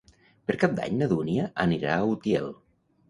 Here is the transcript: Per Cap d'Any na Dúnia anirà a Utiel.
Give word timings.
Per 0.45 0.53
Cap 0.63 0.71
d'Any 0.79 0.95
na 1.01 1.09
Dúnia 1.13 1.45
anirà 1.67 1.93
a 1.99 2.09
Utiel. 2.15 2.51